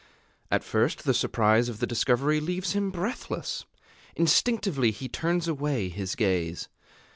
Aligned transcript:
At 0.49 0.63
first 0.63 1.03
the 1.03 1.13
surprise 1.13 1.69
of 1.69 1.79
the 1.79 1.85
discovery 1.85 2.39
leaves 2.39 2.71
him 2.71 2.89
breathless: 2.89 3.65
instinctively 4.15 4.89
he 4.89 5.07
turns 5.07 5.47
away 5.47 5.89
his 5.89 6.15
gaze. 6.15 6.69